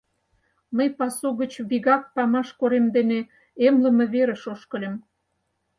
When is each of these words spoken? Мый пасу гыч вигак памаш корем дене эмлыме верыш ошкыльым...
Мый 0.75 0.89
пасу 0.97 1.27
гыч 1.41 1.53
вигак 1.69 2.03
памаш 2.15 2.47
корем 2.59 2.85
дене 2.95 3.19
эмлыме 3.65 4.05
верыш 4.13 4.43
ошкыльым... 4.53 4.95